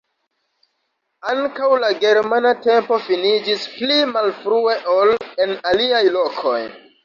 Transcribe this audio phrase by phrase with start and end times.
[1.33, 5.15] Ankaŭ la germana tempo finiĝis pli malfrue ol
[5.47, 6.61] en aliaj lokoj.